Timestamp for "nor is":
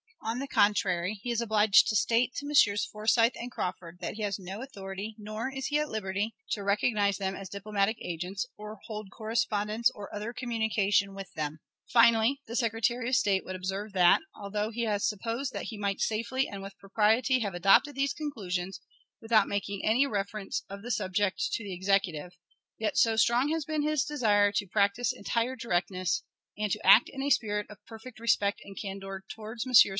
5.17-5.67